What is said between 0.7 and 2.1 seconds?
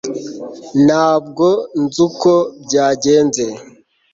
ntabwo nzi